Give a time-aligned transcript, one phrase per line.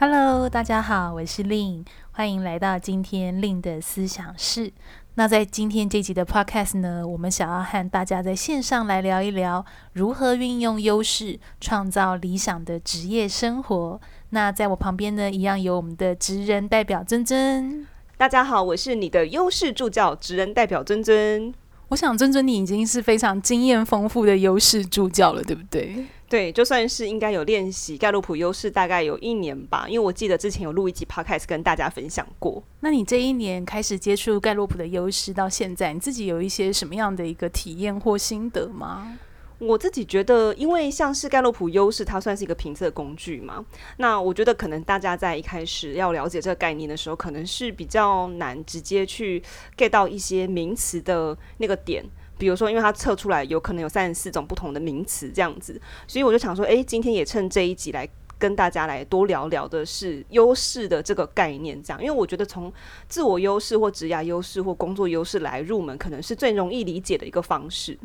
[0.00, 4.72] Hello，大家好，我是令欢迎来到今天令的思想室。
[5.16, 9.62] 那在今天这集的 Podcast 呢，我们想要和大家在线上来聊一聊
[9.92, 14.00] 如何运用优势创造理想的职业生活。
[14.30, 17.86] 那在我旁边呢，一样有我们的职人代表珍珍。
[18.16, 21.52] 大家好，我是你的优势助教职人代表珍珍。
[21.90, 26.06] 我想尊尊你已经是非常经验丰富的优势助教了，对不对？
[26.28, 29.86] 对，就算是应该有练习盖洛普优势，大概有一年吧。
[29.88, 32.62] 因为我记得之前有录一集 Podcast 跟大家分享过。
[32.78, 39.18] 那你这一年开始接触盖洛普的优势到现在，你自己有一些什么样的一个体验或心得吗？
[39.60, 43.62] 我自己觉得，因为像是盖洛普优势，它算是一个评测工具嘛。
[43.98, 49.42] 那我觉得可能大家在一开始要了解这个概念的时候，可能是比较难直接去
[49.76, 52.02] get 到一些名词的那个点。
[52.38, 62.72] 比如说，因为它测出来有可能有三十四种不同的名词这样子，所以我就想说，诶，今天也趁这一集来跟大家来多聊聊的是优势的这个概念，这样，因为我觉得从
[63.06, 67.98] 自我优势或职业优势或工作优势来入门，可能是最容易理解的一个方式。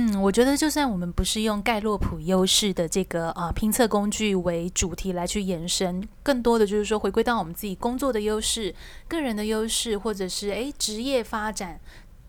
[0.00, 8.72] 嗯，我觉得就算我们不是用盖洛普优势的这个啊评测工具为主题来去延伸，更多的就是说回归到我们自己工作的优势、
[9.08, 11.80] 个人的优势，或者是诶职业发展。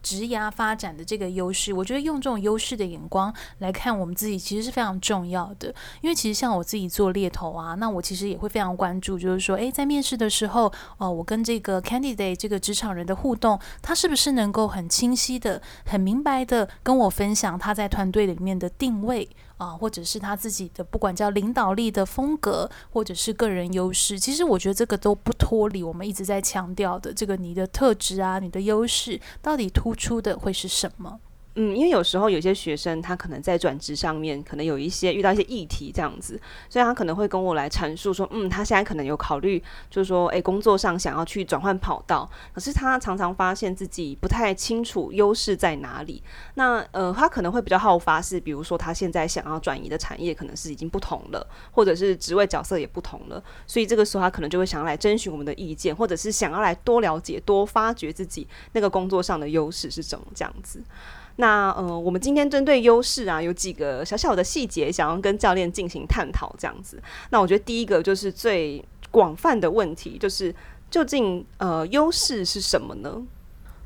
[0.01, 5.73] 职涯发展的这个优势，我觉得用这种优势的眼光来看我们自己，其实是非常重要的。
[6.01, 19.29] 因为其实像我自己做猎头啊，那我其实也会非常关注，就是说，诶，在面试的时候，哦、我跟这个 candidate 这个职场人的互动，他是不是能够很清晰的、很明白的跟我分享他在团队里面的定位。
[19.59, 31.19] 啊，或者是他自己的，不管叫领导力的风格，或者是个人优势，其实我觉得这个都不脱离我们一直在强调的这个你的特质啊，你的优势到底突出的会是什么？
[31.61, 46.23] 嗯，因为有时候有些学生他可能在转职上面可能有一些遇到一些议题这样子，所以他可能会跟我来阐述说，嗯，他现在可能有考虑，就是说，诶，工作上想要去转换跑道，可是他常常发现自己不太清楚优势在哪里。
[46.53, 60.81] 那呃，他可能会比较好发是，比如说他现在想要转移的产业可能是已经不同了，或者是职位角色也不同了，所以这个时候他可能就会想要来征询我们的意见，或者是想要来多了解、多发掘自己那个工作上的优势是什么这样子。
[61.41, 67.01] 那呃，我们今天针对优势啊，有几个小小的细节想要跟教练进行探讨，这样子。
[67.29, 70.53] 那我觉得第一个就是最广泛的问题，就是
[70.91, 73.23] 究竟呃优势是什么呢？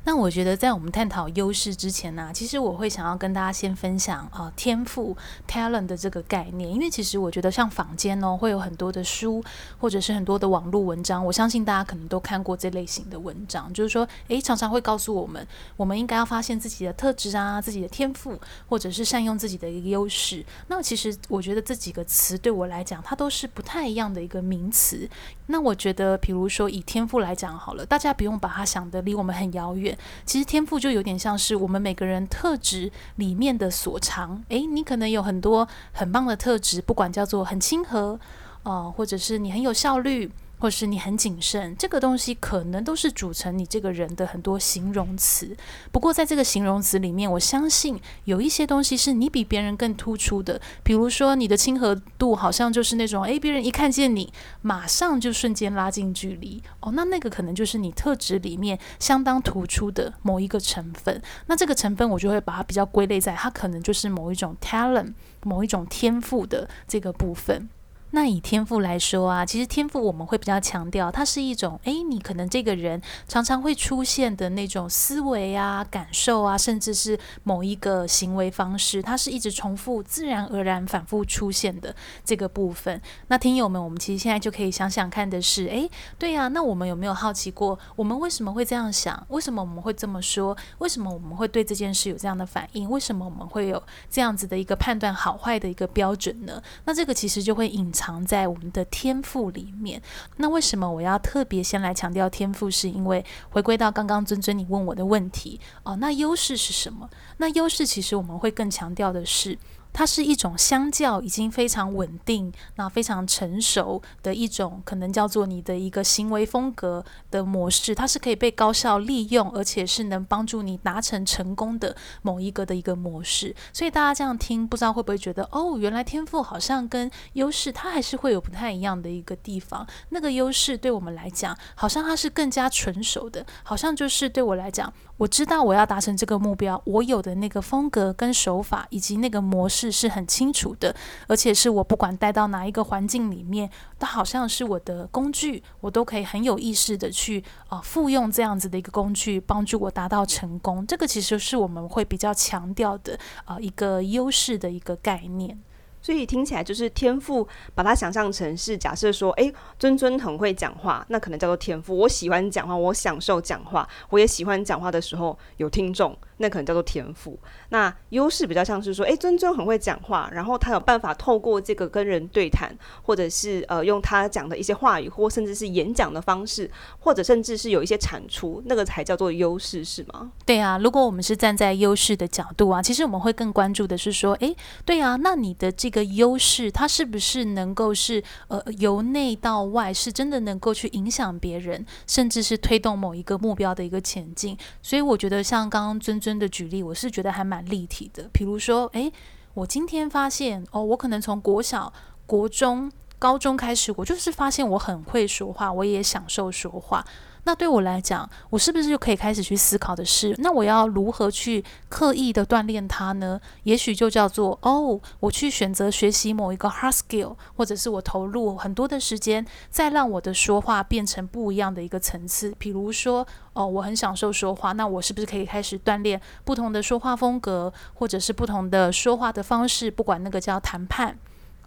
[0.06, 5.16] 那我觉得，在我们探讨优势之前呢、其实我会想要跟大家先分享啊、呃，天赋
[5.48, 9.42] （talent） 的这个概念，因为其实我觉得像坊间哦，会有很多的书
[9.78, 18.38] 或者是很多的网络文章，我相信大家可能都看过这类型的文章，就是说，诶，常常会告诉我们，我们应该要发现自己的特质啊，自己的天赋，
[18.68, 20.44] 或者是善用自己的一个优势。
[20.68, 25.08] 那其实我觉得这几个词对我来讲，它都是不太一样的一个名词。
[25.46, 29.96] 那我觉得，比如说以天赋来讲好了，大家不用把它想得离我们很遥远。
[30.24, 34.42] 其实天赋就有点像是我们每个人特质里面的所长。
[34.48, 38.18] 诶，你可能有很多很棒的特质，不管叫做很亲和，
[38.62, 40.30] 啊、呃，或者是你很有效率。
[40.64, 45.54] 或是你很谨慎，这个东西可能都是组成你这个人的很多形容词。
[45.92, 50.58] 不过在这个形容词里面，我相信有一些东西是你比别人更突出的。
[50.82, 54.32] 比如说你的亲和度，好像就是那种，诶，别人一看见你，
[54.62, 56.62] 马上就瞬间拉近距离。
[56.80, 61.20] 哦，那那个可能就是你特质里面相当突出的某一个成分。
[61.44, 67.68] 那这个成分我就会把它比较归类在，它可能就是某一种 talent，某一种天赋的这个部分。
[68.14, 81.92] 那以天赋来说啊，其实天赋我们会比较强调，它是一种，诶，你可能这个人常常会出现的那种思维啊、感受啊，甚至是某一个行为方式，它是一直重复、自然而然、反复出现的
[82.24, 83.02] 这个部分。
[83.26, 89.26] 那听友们，我们其实现在就可以想想看的是，诶，对呀，那我们有没有好奇过，我们为什么会这样想？
[89.30, 90.56] 为什么我们会这么说？
[90.78, 92.88] 为什么我们会对这件事有这样的反应？
[92.88, 96.62] 为什么我们会有这样子的一个判断好坏的一个标准呢？
[96.84, 98.03] 那这个其实就会隐藏。
[98.04, 100.02] 藏在我们的天赋里面。
[100.36, 102.70] 那为什么我要特别先来强调天赋？
[102.70, 105.96] 是因为回归到刚刚尊尊你问我的问题哦。
[105.96, 107.08] 那优势是什么？
[107.38, 109.58] 那优势其实我们会更强调的是。
[109.94, 117.94] 它是一种相较已经非常稳定、那非常成熟的一种，可能叫做你的一个行为风格的模式。
[117.94, 123.54] 它是可以被高效利用，而且是能帮助你达成成功的某一个的一个模式。
[123.72, 129.86] 所以大家这样听，不知道会不会觉得，哦，原来天赋好像跟优势它还是会有不太一样的一个地方。
[130.08, 139.94] 那个优势对我们来讲，好像它是更加纯熟的，好像就是对我来讲，我知道我要达成这个目标，我有的那个风格跟手法以及那个模式。
[139.94, 140.92] 是很清楚的，
[141.28, 150.84] 而且是我不管带到哪一个环境里面，都好像是我的工具，我都可以很有意识的去啊复用这样子的一个工具，帮助我达到成功。
[150.84, 155.56] 这个其实是我们会比较强调的啊一个优势的一个概念。
[156.04, 161.96] 所以听起来就是天赋，把它想象成是假设说，诶，尊尊很会讲话，那可能叫做天赋。
[161.96, 166.14] 我喜欢讲话，我享受讲话，我也喜欢讲话的时候有听众。
[166.38, 167.38] 那可能叫做天赋。
[167.68, 176.68] 那优势比较像是说，诶，尊尊很会讲话，然后他有办法透过这个跟人对谈，或者是呃用他讲的一些话语，或甚至是演讲的方式，
[176.98, 180.32] 或者甚至是有一些产出，那个才叫做优势，是吗？
[180.44, 194.58] 对啊，如果我们是站在优势的角度啊，其实我们会更关注的是说，诶，对啊，那你的这个优势，它是不是能够是呃由内到外，是真的能够去影响别人，甚至是推动某一个目标的一个前进？
[194.82, 196.18] 所以我觉得像刚刚尊。
[196.24, 198.30] 尊的举例，我是觉得还蛮立体的。
[198.32, 199.12] 比如说，诶，
[199.52, 201.92] 我今天发现，哦，我可能从国小、
[202.24, 207.04] 国中、高中开始，我就是发现我很会说话，我也享受说话。
[207.44, 213.40] 那对我来讲，我是不是就可以开始去思考的是，那我要如何去刻意的锻炼它呢？
[213.64, 222.54] 也许就叫做哦，我去选择学习某一个 hard skill，或者是我投入很多的时间，再让我的说话变成不一样的一个层次。
[222.58, 229.90] 比如说，哦，我很享受说话，那我是不是可以开始锻炼不同的说话风格，或者是不同的说话的方式？
[229.90, 231.18] 不管那个叫谈判。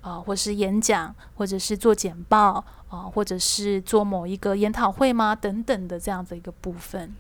[0.02, 5.36] 啊，或是演讲，或者是做简报啊，或者是做某一个研讨会吗？
[5.36, 7.14] 等等的这样子一个部分。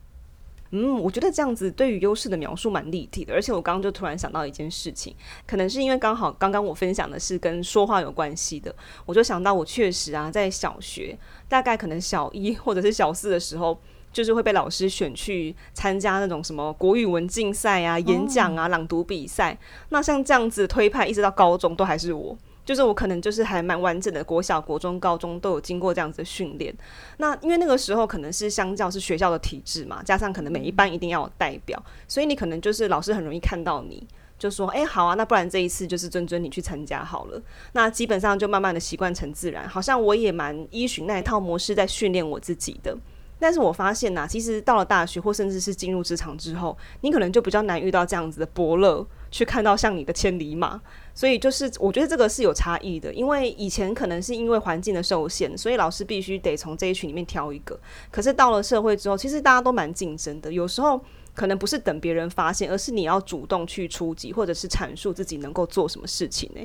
[0.72, 5.16] 嗯，我觉得这样子对于优势的描述蛮立体的，而且我刚刚就突然想到一件事情，
[5.46, 8.76] 可能是因为刚好刚刚我分享的是跟说话有关系的，
[9.06, 13.80] 我就想到我确实啊，在小学大概可能小一或者是小四的时候，
[14.12, 19.54] 就是会被老师选去参加那种什么国语文竞赛啊、演讲啊、朗读比赛。
[19.54, 19.58] 哦。
[19.90, 22.38] 那像这样子推派，一直到高中都还是我。
[22.68, 26.76] 就是我可能就是还蛮完整的，国小、国中、高中都有经过这样子的训练。
[27.16, 34.06] 那因为那个时候可能是相较是学校的体制嘛，加上可能每一班一定要有代表，所以你可能就是老师很容易看到你
[34.38, 37.42] 就说：“哎，好啊，那不然这一次就是尊尊你去参加好了。”
[37.72, 42.98] 那基本上就慢慢的习惯成自然，好像我也蛮依循那一套模式在训练我自己的。
[43.40, 50.82] 但是我发现呐、啊，其实到了大学或甚至是进入职场之后，你可能就比较难遇到这样子的伯乐，去看到像你的千里马。
[51.18, 57.76] 所以就是我觉得这个是有差异的，因为以前可能是因为环境的受限，所以老师必须得从这一群里面挑一个。
[58.12, 61.04] 可是到了社会之后，其实大家都蛮竞争的，有时候
[61.34, 66.62] 可能不是等别人发现，而是你要主动去出击，或者是阐述自己能够做什么事情呢？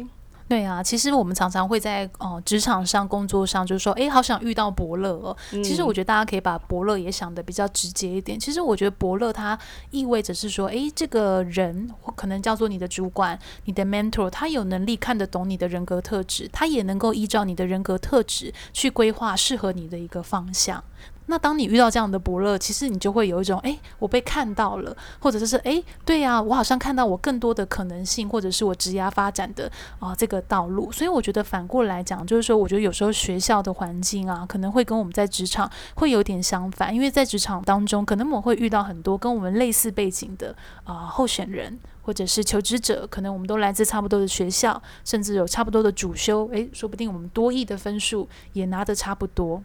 [0.49, 5.37] 对啊，其实我们常常会在哦、呃、职场上、工作上，就是说，哎，好想遇到伯乐哦。
[5.53, 8.39] 嗯、其实我觉得大家可以把伯乐也想的比较直接一点。
[8.39, 9.59] 其实我觉得伯乐它
[9.91, 20.85] 意味着是说，哎，这个人可能叫做你的主管、你的 mentor，他有能力看得懂你的人格特质，他也能够依照你的人格特质去规划适合你的一个方向。
[21.27, 30.91] 那当你遇到这样的伯乐，其实你就会有一种，诶，我被看到了，或者是，诶，对呀，我好像看到我更多的可能性，或者是我职涯发展的啊、这个道路。
[30.91, 40.55] 所以我觉得反过来讲，就是说，我觉得有时候学校的环境啊，可能会跟我们在职场会有点相反，因为在职场当中，可能我们会遇到很多跟我们类似背景的
[40.85, 49.63] 啊、候选人，或者是求职者，可能我们都来自差不多的学校，甚至有差不多的主修，诶，说不定我们多益的分数也拿得差不多。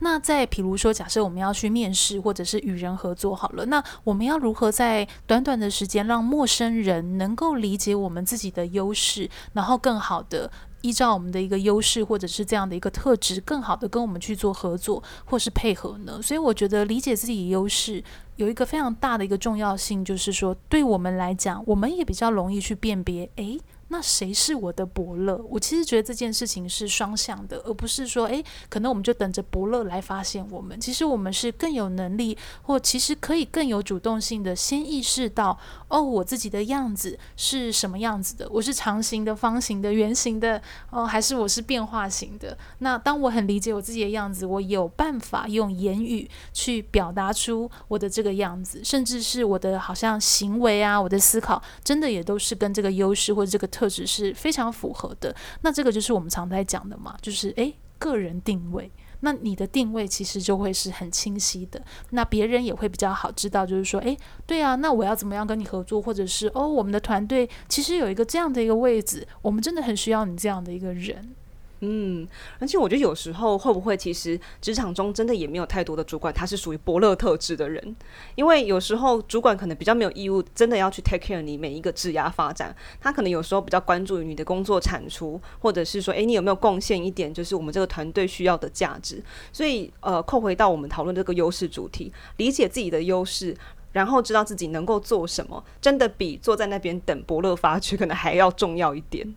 [0.00, 10.50] 那再比如说，假设我们要去面试，或者是与人合作好了，那我们要如何在短短的时间让陌生人能够理解我们自己的优势，然后更好的
[10.82, 16.22] 依照我们的一个优势或者是这样的一个特质，更好的跟我们去做合作或是配合呢？
[16.22, 18.02] 所以我觉得理解自己优势
[18.36, 23.58] 有一个非常大的一个重要性，就是说对我们来讲，我们也比较容易去辨别，诶。
[23.90, 25.42] 那谁是我的伯乐？
[25.48, 30.78] 我其实觉得这件事情是双向的，而不是说，诶，可能我们就等着伯乐来发现我们。
[30.78, 38.46] 其实我们是更有能力，或其实可以更有主动性的，先意识到，哦，我自己的样子是什么样子的？
[38.50, 42.58] 我是长形的、方形的、圆形的，哦，还是我是变化型的？
[42.80, 53.66] 那当我很理解我自己的样子，我有办法用言语去表达出我的这个样子，甚至是我的好像行为啊，我的思考，真的也都是跟这个优势或者这个。
[53.78, 55.32] 特质是非常符合的，
[55.62, 58.90] 那这个就是我们常在讲的嘛，就是诶，个人定位。
[59.20, 61.80] 那你的定位其实就会是很清晰的，
[62.10, 64.16] 那别人也会比较好知道，就是说，诶，
[64.46, 71.34] 对啊，那我要怎么样跟你合作，或者是哦，我们的团队其实有一个这样的一个位置，我们真的很需要你这样的一个人。
[71.80, 72.26] 嗯，
[72.58, 77.96] 而且我觉得有时候会不会其实职场中真的也没有太多的主管，他是属于伯乐特质的人，
[78.34, 89.22] 因为有时候主管可能比较没有义务，真的要去 take care 你每一个质押发展，他可能有时候比较关注于你的工作产出，或者是说，诶，你有没有贡献一点，就是我们这个团队需要的价值。
[89.52, 93.56] 所以，呃，扣回到我们讨论这个优势主题，理解自己的优势，
[93.92, 99.34] 然后知道自己能够做什么，真的比坐在那边等伯乐发 掘可能还要重要一点。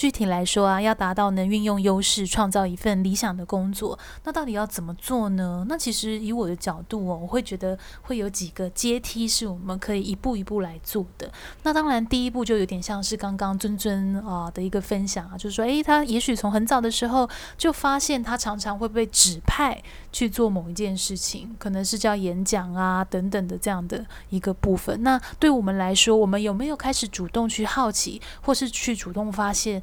[0.00, 5.66] 具体来说啊，要达到能运用优势创造一份理想的工作，那到底要怎么做呢？
[5.68, 11.30] 那其实以我的角度哦，我会觉得会有几个阶梯是我们可以一步一步来做的。
[11.64, 17.28] 那当然，第一步就有点像是刚刚尊尊啊的一个分享啊，就是说，诶，他也许从很早的时候
[17.58, 25.02] 就发现他常常会被指派去做某一件事情，可能是叫演讲啊等等的这样的一个部分。
[25.02, 29.82] 那对我们来说，我们有没有开始主动去好奇，或是去主动发现？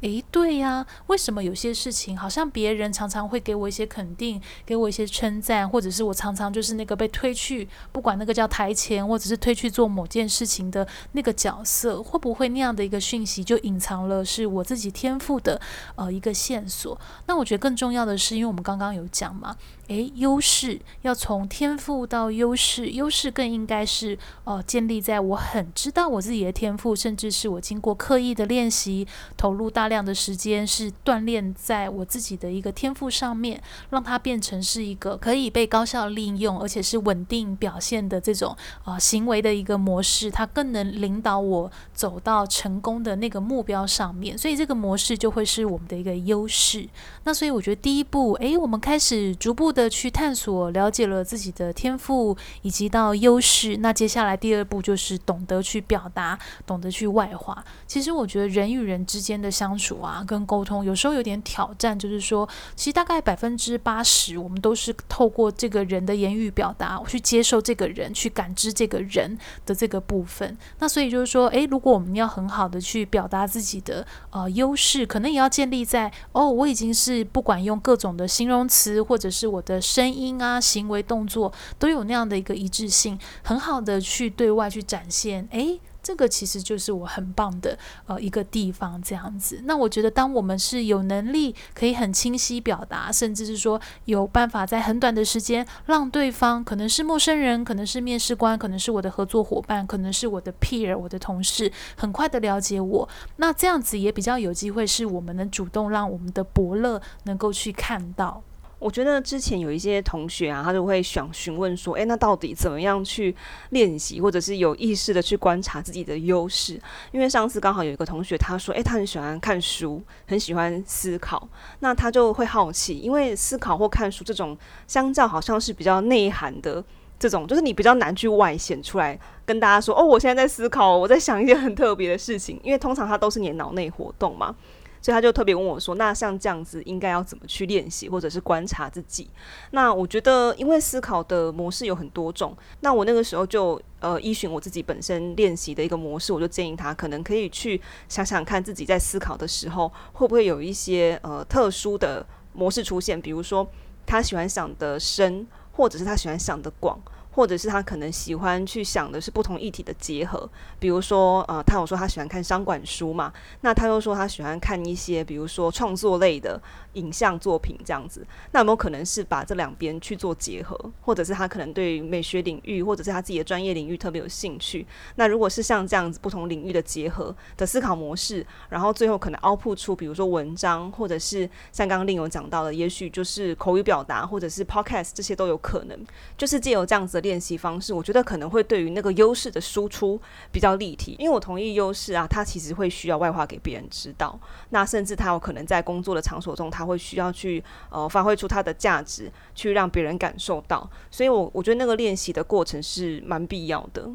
[0.00, 15.60] 诶，对呀，为什么有些事情好像别人常常会给我一些肯定，给我一些称赞，或者是我常常就是那个被推去，不管那个叫台前，或者是推去做某件事情的那个角色，会不会那样的一个讯息就隐藏了是我自己天赋的
[15.96, 16.98] 呃一个线索？
[17.26, 19.56] 那我觉得更重要的是，因为我们刚刚有讲嘛。
[19.88, 46.88] 诶，优势要从天赋到优势，优势更应该是呃建立在我很知道我自己的天赋，甚至是我经过刻意的练习，投入量的时间，是锻炼在我自己的一个天赋上面，让它变成是一个可以被高效利用，而且是稳定表现的这种呃行为的一个模式，它更能领导我走到成功的那个目标上面，所以这个模式就会是我们的一个优势。
[47.24, 53.76] 那所以我觉得第一步，诶，我们开始逐步的去探索，了解了自己的天赋以及到优势。
[53.78, 57.64] 那接下来第二步就是懂得去表达，懂得去外化。
[57.86, 70.58] 其实我觉得人与人之间的相处啊，跟沟通有时候有点挑战，就是说，其实大概百分之八十，我们都是透过这个人的言语表达，去接受这个人，去感知这个人的这个部分。
[70.80, 79.62] 那所以就是说，诶，如果我们要很好的去表达自己的呃优势，可能也要建立在哦，我已经是不管用各种的形容词，或者是我。
[79.68, 85.46] 的声音啊，行为动作都有那样的一个一致性，很好的去对外去展现。
[85.50, 89.60] 诶，这个其实就是我很棒的呃一个地方，这样子。
[89.64, 103.06] 那我觉得，当我们是有能力可以很清晰表达，甚至是说有办法在很短的时间让对方，可能是陌生人，可能是面试官，可能是我的合作伙伴，可能是我的 peer，我的同事，很快的了解我。
[103.36, 108.42] 那这样子也比较有机会，是我们能主动让我们的伯乐能够去看到。
[108.78, 113.34] 我觉得之前有一些同学啊，他就会想询问说：“诶，那到底怎么样去
[113.70, 116.80] 练习，或者是有意识的去观察自己的优势？”
[117.10, 121.48] 因为上次刚好有一个同学他说：“诶，他很喜欢看书，很喜欢思考。”
[121.80, 124.56] 那他就会好奇，因为思考或看书这种
[124.86, 126.82] 相较好像是比较内涵的
[127.18, 134.54] 这种，就是你比较难去外显出来跟大家说：“哦，我现在在思考，我在想一些很特别的事情。”因为通常它都是你脑内活动嘛。
[135.00, 139.28] 所以他就特别问我说：“那像这样子，应该要怎么去练习，或者是观察自己？”
[139.72, 153.66] 那我觉得，因为思考的模式有很多种，那我那个时候就呃依循我自己本身练习的一个模式，我就建议他可能可以去想想看自己在思考的时候，会不会有一些呃特殊的模式出现，比如说
[154.06, 157.00] 他喜欢想的深，或者是他喜欢想的广。
[157.38, 166.60] 或者是他可能喜欢去想的是不同议题的结合，比如说，呃，他有说他喜欢看商管书嘛，那他又说他喜欢看一些，比如说创作类的
[166.94, 170.76] 影像作品这样子，那有没有可能是把这两边去做结合？
[171.00, 174.84] 或者是他可能对美学领域，或者是他自己的专业领域特别有兴趣？
[175.14, 185.96] 那如果是像这样子不同领域的结合的思考模式，然后最后可能凹凸出，比如说文章，或者是像刚刚另有讲到的，也许就是口语表达，或者是 podcast 这些都有可能，
[186.36, 187.27] 就是借由这样子的。
[187.28, 190.18] 练习方式，我觉得可能会对于那个优势的输出
[190.50, 204.08] 比较立体，因为我同意优势啊，它其实会需要外化给别人知道，那甚至他有可能在工作的场所中，他会需要去呃发挥出他的价值，去让别人感受到，所以我我觉得那个练习的过程是蛮必要的。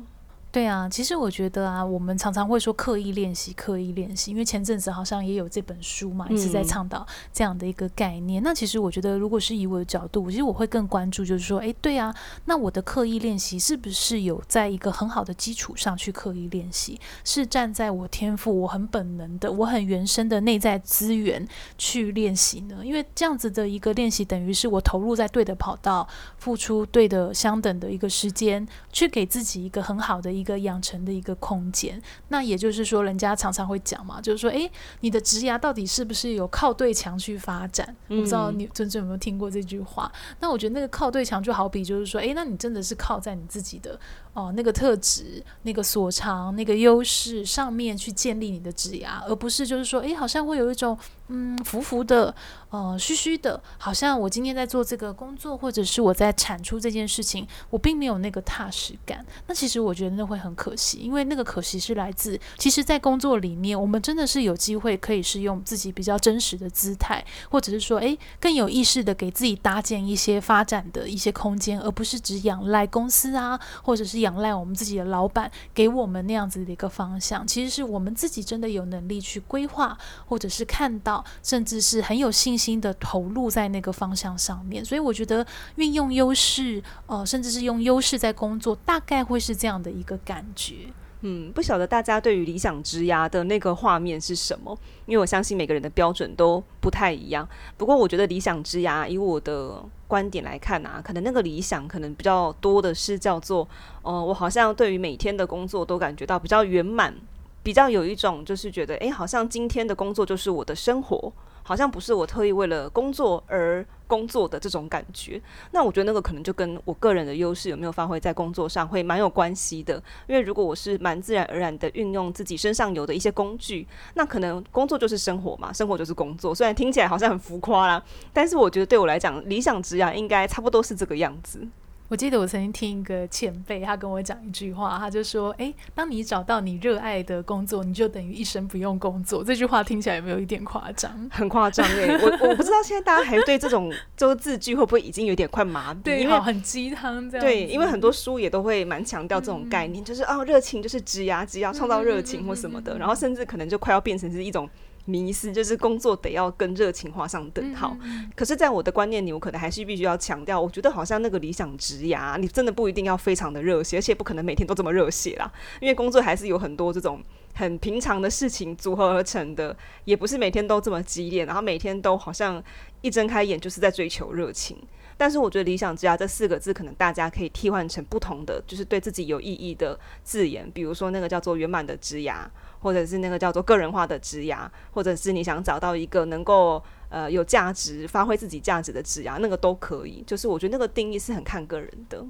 [0.53, 8.39] 对啊，其实我觉得啊，我们常常会说刻意练习，刻意练习，因为前阵子好像也有这本书嘛，一直在倡导这样的一个概念。
[8.39, 12.13] 嗯、那其实我觉得，如果是以我的角度，其实我会更关注，就是说，哎，对啊，
[12.45, 17.01] 那我的刻意练习是不是有在一个很好的基础上去刻意练习？
[17.23, 21.47] 是站在我天赋、我很本能的、我很原生的内在资源
[21.79, 22.85] 去练习呢？
[22.85, 26.07] 因为这样子的一个练习，等于是我投入在对的跑道，
[26.37, 30.42] 付出对的相等的一个时间，去给自己一个很好的一。
[30.43, 32.01] 一个养成的一个空间。
[32.27, 34.69] 那也就是说，人家常常会讲嘛，就是说，诶，
[34.99, 37.95] 你的职涯到底是不是有靠对墙去发展？
[38.09, 40.11] 嗯、我不知道你真正有没有听过这句话。
[40.41, 43.97] 那我觉得那个靠对墙就好比就是说，诶，那你真的是靠在你自己的
[44.33, 50.97] 哦、那个特质、那个所长、那个优势上面去建立你的职涯，而不是就是说，诶，好像会有一种
[51.27, 52.33] 嗯浮浮的、
[52.71, 59.23] 呃虚虚的，好像我今天在做这个工作，或者是我在产出这件事情，我并没有那个踏实感。
[59.45, 77.45] 那其实我觉得那会很可惜，因为那个可惜是来自，其实，在工作里面，我们真的是有机会可以是用自己比较真实的姿态，或者是说，诶，更有意识的给自己搭建一些发展的一些空间，而不是只仰赖公司啊，或者是仰赖我们自己的老板给我们那样子的一个方向。
[77.45, 84.83] 其实是我们自己真的有能力去规划，或者是看到，甚至是很有信心的投入在那个方向上面。
[84.83, 90.87] 所以我觉得运用优势，呃，甚至是用优势在工作，大概会是这样的一个感觉。
[91.25, 94.77] 嗯，不晓得大家对于理想之牙的那个画面是什么？
[95.05, 97.47] 因为我相信每个人的标准都不太一样。
[97.77, 103.65] 不过我觉得理想之牙，以我的观点来看啊，可能那个理想可能比较多的是叫做，
[104.01, 107.15] 呃，我好像对于每天的工作都感觉到比较圆满，
[107.63, 111.31] 比较有一种就是觉得，诶，好像今天的工作就是我的生活。
[111.63, 115.41] 好像不是我特意为了工作而工作的这种感觉，
[115.71, 119.95] 那我觉得那个可能就跟我个人的优势有没有发挥在工作上会蛮有关系的。
[120.27, 126.53] 因为如果我是蛮自然而然的运用自己身上有的一些工具，那可能工作就是生活嘛，生活就是工作。
[126.53, 131.65] 虽然听起来好像很浮夸啦，但是我觉得对我来讲，理想职涯应该差不多是这个样子。
[132.13, 141.11] 我记得我曾经听一个前辈，他跟我讲一句话，他就说：“诶，当你找到你热爱的工作，你就等于一生不用工作。”这句话听起来有没有一点夸张？
[141.33, 142.15] 很夸张耶！
[142.21, 146.03] 我我不知道现在大家还对这种这个字句会不会已经有点快麻痹？
[146.03, 147.43] 对，因为 很鸡汤这样。
[147.43, 154.69] 对，因为很多书也都会蛮强调这种概念，嗯、就是哦，热情就是职涯，职涯创造热情或什么的，然后甚至可能就快要变成是一种。
[155.05, 167.21] 迷思就是工作得要跟热情画上等号，嗯，可是，在我的观念里，我可能还是必须要强调，我觉得好像那个理想职涯，你真的不一定要非常的热血，而且不可能每天都这么热血啦，因为工作还是有很多这种
[167.53, 172.63] 很平常的事情组合而成的，也不是每天都这么激烈，然后每天都好像
[173.01, 174.77] 一睁开眼就是在追求热情。
[175.23, 182.51] 但是，我觉得理想之牙这四个字，可能大家可以替换成不同的，就是对自己有意义的字眼，比如说那个叫做圆满的职牙。
[182.81, 190.21] 或者是那个叫做个人化的职牙，或者是你想找到一个能够呃有价值、发挥自己价值的职牙，那个都可以。
[190.27, 192.21] 就是我觉得那个定义是很看个人的。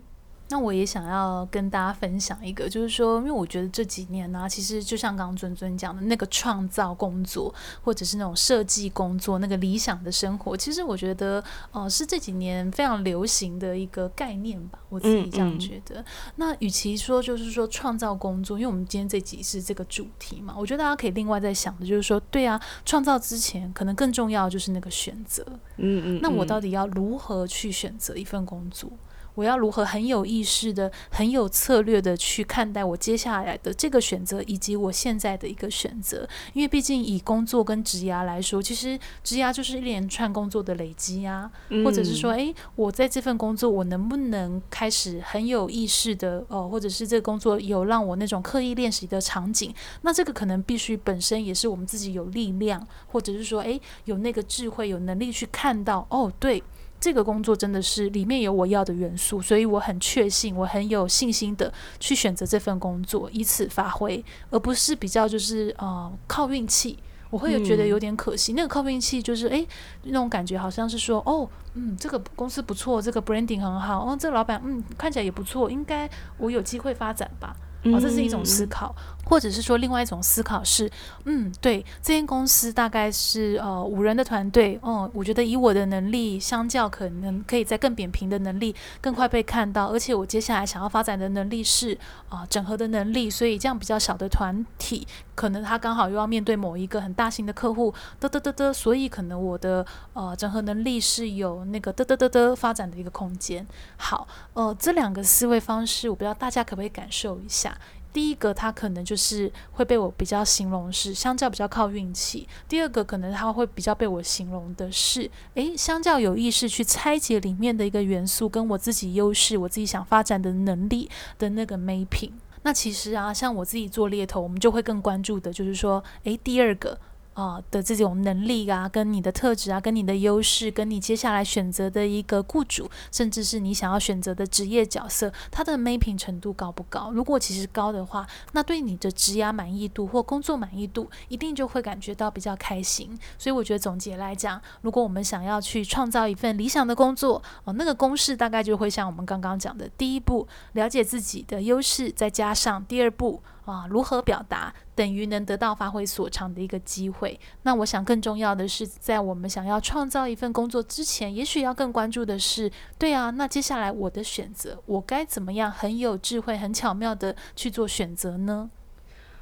[0.53, 14.77] 那我也想要跟大家分享一个，就是说，因为我觉得这几年呢、啊，其实就像刚刚尊尊讲的那个创造工作，或者是那种设计工作，那个理想的生活，其实我觉得，呃，是这几年非常流行的一个概念吧。
[14.89, 16.01] 我自己这样觉得。
[16.01, 16.33] 嗯嗯。
[16.35, 25.43] 那与其说就是说创造工作，因为我们今天这集是这个主题嘛，我觉得大家可以另外再想的，就是说，对啊，创造之前可能更重要就是那个选择。
[25.77, 26.19] 嗯嗯。
[26.21, 28.87] 那我到底要如何去选择一份工作？
[29.35, 36.27] 我要如何很有意识的、很有策略的去看待我接下来的这个选择，以及我现在的一个选择？
[36.53, 41.49] 因为毕竟以工作跟职涯来说，其实职涯就是一连串工作的累积啊，
[41.83, 49.73] 或者是说，诶，我在这份工作，我能不能开始很有意识的，哦，或者是这个工作有让我那种刻意练习的场景？
[50.01, 56.61] 那这个可能必须本身也是我们自己有力量，或者是说，诶，有那个智慧、有能力去看到，哦，对。
[57.03, 66.97] 这个工作真的是里面有我要的元素，所以我很确信，我很有信心的去选择这份工作，以此发挥，而不是比较就是呃靠运气。
[67.29, 69.67] 我会有觉得有点可惜，嗯、那个靠运气就是诶，
[70.03, 77.53] 那种感觉好像是说哦，嗯，这个公司不错，这个 branding 很好，哦，这个老板嗯看起来也不错，应该我有机会发展吧。
[77.85, 80.89] 哦，这是一种思考，或者是说另外一种思考是，
[81.25, 91.97] 嗯，对，这间公司大概是呃五人的团队，哦，我觉得以我的能力，相较可能可以在更扁平的能力更快被看到，而且我接下来想要发展的能力是
[92.29, 103.65] 啊、整合的能力，所以这样比较小的团体，可能他刚好又要面对某一个很大型的客户，嘚嘚嘚嘚，所以可能我的呃整合能力是有那个嘚嘚嘚嘚发展的一个空间。
[103.97, 107.77] 好，呃，这两个思维方式，我不知道大家可不可以感受一下。
[108.13, 122.32] 第一个，他可能就是会被我比较形容是相较比较靠运气；第二个，可能他会比较被我形容的是，诶，相较有意识去拆解里面的一个元素，跟我自己优势、我自己想发展的能力的那个 mapping。
[122.62, 126.97] 那其实啊，像我自己做猎头，我们就会更关注的就是说，诶，第二个。
[127.33, 137.11] 啊、的这种能力啊，跟你的特质啊，跟你的优势，跟你接下来选择的一个雇主，甚至是你想要选择的职业角色，它的 mapping 程度高不高？
[137.11, 143.17] 如果其实高的话，那对你的职涯满意度或工作满意度，一定就会感觉到比较开心。
[143.37, 153.41] 所以我觉得总结来讲，如果我们想要去创造一份理想的工作，哦，那个公式大概就会像我们刚刚讲的，第一步了解自己的优势，再加上第二步。
[153.65, 157.39] 啊，如何表达等于能得到发挥所长的一个机会。
[157.62, 168.69] 那我想更重要的是，在我们想要创造一份工作之前，也许要更关注的是，对啊，那接下来我的选择，我该怎么样很有智慧、很巧妙的去做选择呢？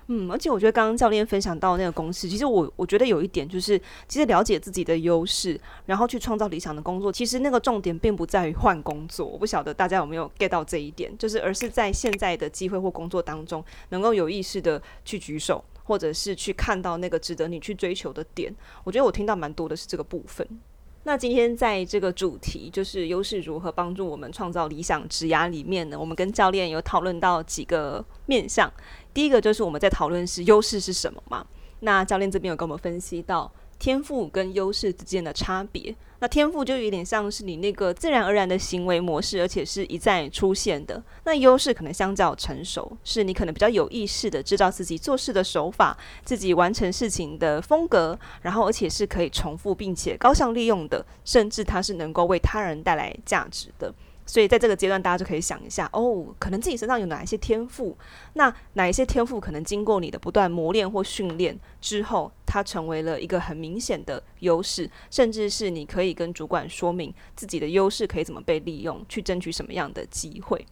[0.07, 9.25] 嗯，而且我觉得刚刚教练分享到那个公式，其实我我觉得有一点就是，其实了解自己的优势，然后去创造理想的工作，其实那个重点并不在于换工作。
[9.25, 18.53] 我不晓得大家有没有 get 到这一点，就是而是在现在的机会或工作当中，能够有意识的去举手，或者是去看到那个值得你去追求的点。
[18.83, 20.45] 我觉得我听到蛮多的是这个部分。
[21.03, 28.71] 那今天在这个主题就是优势如何帮助我们创造理想职涯里面呢，我们跟教练有讨论到几个面向。
[29.13, 31.45] 第一个就是我们在讨论是优势是什么嘛？
[31.79, 35.95] 那教练这边有跟我们分析到天赋跟优势之间的差别。
[36.19, 41.01] 那天赋就有点像是你那个自然而然的行为模式，而且是一再出现的。
[41.23, 53.91] 那优势可能相较成熟，是你可能比较有意识的知道自己做事的手法，自己完成事情的风格，然后而且是可以重复并且高效利用的，甚至它是能够为他人带来价值的。
[54.31, 57.97] 所以在这个阶段，大家就可以想一下哦，可能自己身上有哪一些天赋，
[58.35, 70.65] 那哪一些天赋可能经过你的不断磨练或训练之后，它成为了一个很明显的优势，甚至是你可以跟主管说明自己的优势可以怎么被利用，去争取什么样的机会。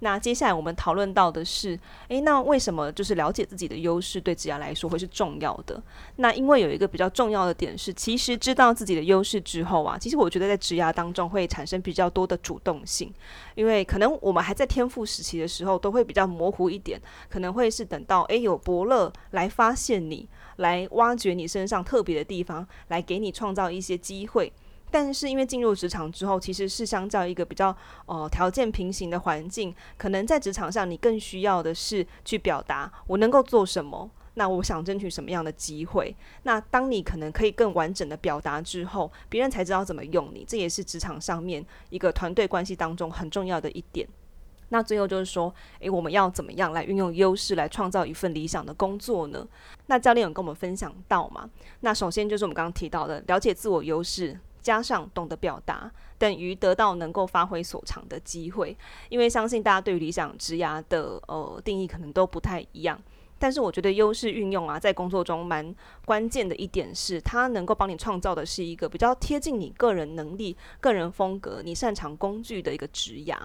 [0.00, 5.82] 那接下来我们讨论到的是，诶，那为什么就是了解自己的优势对职涯来说会是重要的？
[6.16, 13.12] 那因为有一个比较重要的点是，其实知道自己的优势之后啊，其实我觉得在职涯当中会产生比较多的主动性，
[13.54, 24.52] 因为可能我们还在天赋时期的时候都会比较模糊一点，可能会是等到诶有伯乐来发现你，来挖掘你身上特别的地方，来给你创造一些机会。
[24.90, 27.74] 但是因为进入职场之后，其实是相较一个比较
[28.06, 36.14] 呃条件平行的环境，可能在职场上你更需要的是去表达我能够做什么，那我想争取什么样的机会。
[36.42, 44.08] 那当你可能可以更完整的表达之后，别人才知道怎么用你，这也是职场上面一个团队关系当中很重要的一点。
[44.72, 49.44] 那最后就是说，诶，我们要怎么样来运用优势来创造一份理想的工作呢？
[49.86, 51.50] 那教练有跟我们分享到嘛？
[51.80, 54.38] 那首先就是我们刚刚提到的，了解自我优势。
[54.60, 58.76] 加上懂得表达，等于得到能够发挥所长的机会。
[59.08, 63.00] 因为相信大家对于理想职涯的呃定义可能都不太一样，
[63.38, 73.36] 但是我觉得优势运用啊，在工作中蛮关键的一点是，它能够帮你创造的是一个比较贴近你个人能力、个人风格、你擅长工具的一个职涯。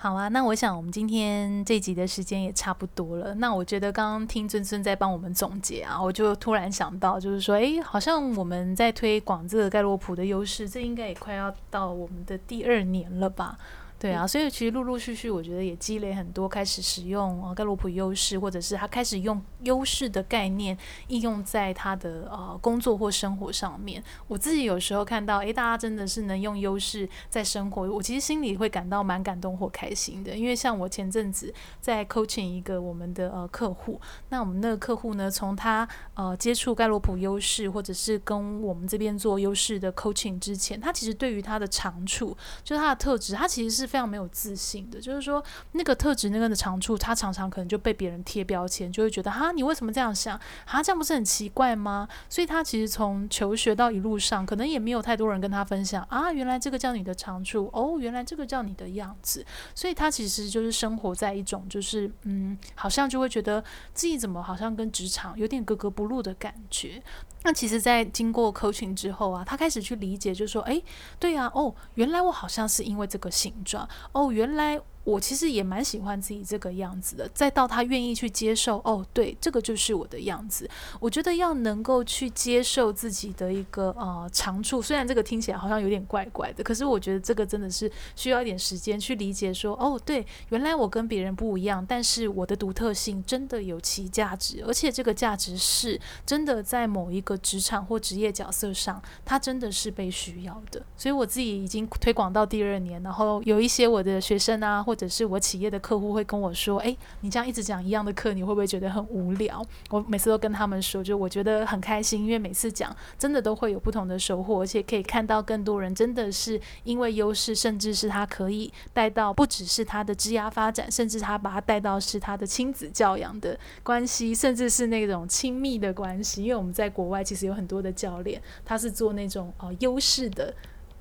[0.00, 3.34] 好啊，那我想我们今天这集的时间也差不多了。
[3.34, 13.58] 那我觉得刚刚听尊尊在帮我们总结啊，我就突然想到，就是说，诶，好像我们在推广这个盖洛普的优势，这应该也快要到我们的第二年了吧。
[13.98, 24.00] 对啊，所以其实陆陆续续，我觉得也积累很多，开始使用呃盖洛普优势，或者是他开始用优势的概念应用在他的呃工作或生活上面。
[24.28, 30.36] 我自己有时候看到，诶，大家真的是能用优势在生活，我其实心里会感到蛮感动或开心的。
[30.36, 43.87] 因为像我前阵子在 coaching 一个我们的呃客户，那我们那个客户呢，从他呃接触盖洛普优势，或者是跟我们这边做优势的 coaching 之前，他其实对于他的长处，就是他的特质，他其实是。
[43.88, 50.38] 非常没有自信的，就是说那个特质那个的长处，他常常可能就被别人贴标签，就会觉得哈，你为什么这样想？
[50.66, 52.06] 哈，这样不是很奇怪吗？
[52.28, 59.44] 所以他其实从求学到一路上，可能也没有太多人跟他分享啊，原来这个叫你的长处哦，原来这个叫你的样子。
[59.74, 63.62] 所以他其实就是生活在一种就是嗯，好像就会觉得
[63.94, 67.02] 自己怎么好像跟职场有点格格不入的感觉。
[67.48, 70.82] 那其实，在经过科群之后啊，他开始去理解，就说，哎，
[71.18, 74.78] 对呀，哦，原来我好像是因为这个形状，哦，原来。
[75.08, 80.68] 我其实也蛮喜欢自己这个样子的，再到他愿意去接受，哦，对，这个就是我的样子。
[81.00, 100.82] 我觉得要能够去接受自己的一个呃长处，虽然这个听起来好像有点怪怪的，可是我觉得这个真的是需要一点时间去理解说，哦，对，原来我跟别人不一样，但是我的独特性真的有其价值，而且这个价值是真的在某一个职场或职业角色上，它真的是被需要的。
[100.98, 126.42] 所以我自己已经推广到第二年，然后有一些我的学生啊，或者是我企业的客户会跟我说：“诶，你这样一直讲一样的课，你会不会觉得很无聊？”我每次都跟他们说，就我觉得很开心，因为每次讲真的都会有不同的收获，而且可以看到更多人真的是因为优势，甚至是他可以带到不只是他的职业发展，甚至他把他带到是他的亲子教养的关系，甚至是那种亲密的关系。
[126.42, 130.52] 因为我们在国外其实有很多的教练，他是做那种呃优势的。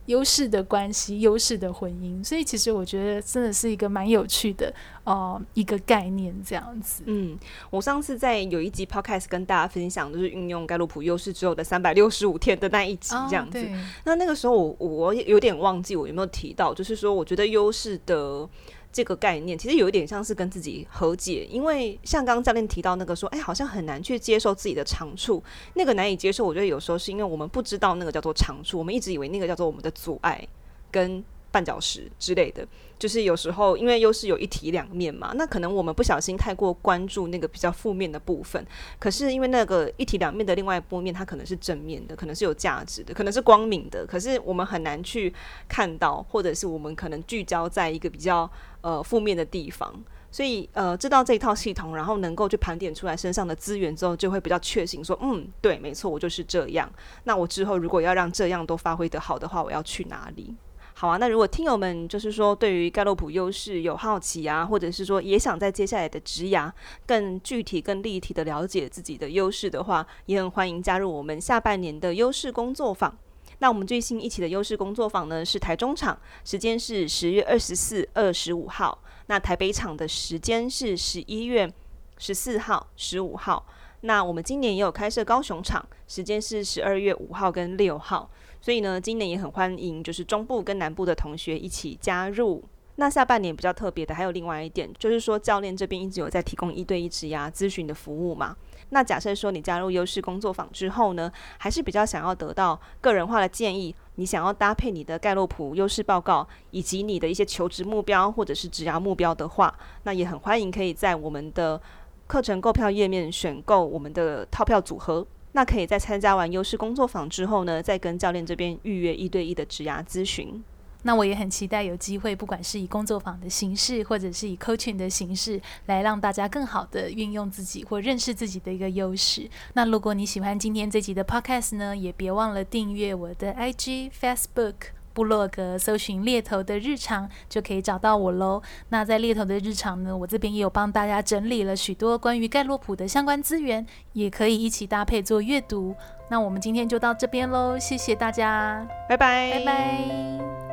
[0.07, 4.73] 优势的关系，优势的婚姻，所以其实我觉得真的是一个蛮有趣的
[5.05, 7.03] 呃一个概念这样子。
[7.05, 7.37] 嗯，
[7.69, 13.59] 我上次在有一集 podcast 跟大家分享，就是运用盖洛普优势之后的三百六十五天的那一集这样子。
[13.59, 18.49] 哦、那那个时候我我有点忘记我有没有提到，就是说我觉得优势的。
[18.97, 25.43] 这个概念其实有一点像是跟自己和解，因为像刚刚教练提到那个说，哎，好像很难去接受自己的长处，
[25.75, 30.47] 那个难以接受，我觉得有时候是因为我们不知道那个叫做长处，我们一直以为那个叫做我们的阻碍
[30.89, 31.23] 跟。
[31.57, 32.67] 绊脚石之类的，
[32.99, 38.63] 就是有时候因为又是有一体两面嘛，那可能我们不小心太过关注那个比较负面的部分，
[38.99, 45.33] 可是因为那个一体两面的另外一部面，它可能是正面的，可能是有价值的，可能是光明的，可是我们很难去
[45.67, 48.49] 看到，或者是我们可能聚焦在一个比较
[48.81, 49.91] 呃负面的地方，
[50.29, 56.91] 所以呃知道这一套系统，然后能够去盘点出来身上的资源之后，就会比较确信说，嗯，对，没错，我就是这样。
[57.23, 60.53] 那我之后如果要让这样都发挥得好的话，我要去哪里？
[60.99, 66.71] 好啊，那如果听友们就是说对于盖洛普优势有好奇啊，或者是说也想在接下来的职涯
[67.05, 73.15] 更具体、更立体的了解自己的优势的话，也很欢迎加入我们下半年的优势工作坊。
[73.59, 81.71] 那我们最新一期的优势工作坊呢，是台中场，时间是十月二十四、二十五号；那台北场的时间是十一月
[82.17, 83.63] 十四号、十五号。
[84.01, 88.27] 那我们今年也有开设高雄场，时间是十二月五号跟六号。
[88.59, 92.63] 所以呢，今年也很欢迎，就是中部跟南部的同学一起加入。
[92.99, 98.55] 那下半年比较特别的还有另外一点，就是说教练这边一直有在提供一对一职涯咨询的服务嘛。
[98.89, 111.79] 那假设说你加入优势工作坊之后呢，还是比较想要得到个人化的建议，你想要搭配你的盖洛普优势报告以及你的一些求职目标或者是职涯目标的话，那也很欢迎可以在我们的
[112.25, 115.27] 课程购票页面选购我们的套票组合。
[115.57, 120.63] 那可以在参加完优势工作坊之后呢，再跟教练这边预约一对一的职涯咨询。
[121.01, 129.49] 那我也很期待有机会，不管是以工作坊的形式，或者是以 coaching 的形式，来让大家更好的运用自己或认识自己的一个优势。
[129.73, 134.96] 那如果你喜欢今天这集的 podcast 呢，也别忘了订阅我的 IG、Facebook。
[135.17, 138.61] 部落格搜寻猎头的日常就可以找到我喽。
[138.89, 145.95] 那在猎头的日常呢，我这边也有帮大家整理了许多关于盖洛普的相关资源，也可以一起搭配做阅读。
[146.29, 150.66] 那我们今天就到这边喽，谢谢大家，拜拜，拜拜。